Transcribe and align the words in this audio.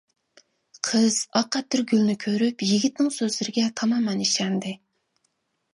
قىز 0.87 1.17
ئاق 1.41 1.57
ئەتىر 1.59 1.83
گۈلنى 1.91 2.15
كۆرۈپ 2.25 2.65
يىگىتنىڭ 2.71 3.13
سۆزلىرىگە 3.19 3.71
تامامەن 3.83 4.27
ئىشەندى. 4.27 4.75